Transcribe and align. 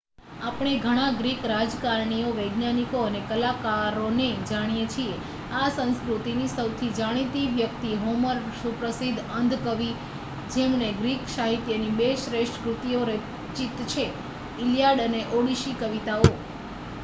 આપણે 0.41 0.69
ઘણા 0.83 1.09
ગ્રીક 1.15 1.43
રાજકારણીઓ 1.47 2.29
વૈજ્ઞાનિકો 2.35 3.01
અને 3.03 3.19
કલાકારોને 3.27 4.25
જાણીએ 4.45 4.85
છીએ. 4.89 5.17
આ 5.57 5.67
સંસ્કૃતિની 5.75 6.47
સૌથી 6.53 6.89
જાણીતી 6.95 7.45
વ્યક્તિ 7.53 7.91
હોમર, 8.01 8.33
સુપ્રસિદ્ધ 8.57 9.21
અંધ 9.35 9.55
કવિ 9.67 9.91
જેમણે 10.51 10.89
ગ્રીક 10.97 11.31
સાહિત્યની 11.31 11.93
બે 11.97 12.09
શ્રેષ્ઠ 12.19 12.59
કૃતિઓ 12.65 13.05
રચિત 13.07 13.87
છે: 13.89 14.09
ઇલિયાડ 14.59 15.07
અને 15.07 15.21
ઓડિસી 15.35 15.79
કવિતાઓ 15.79 16.29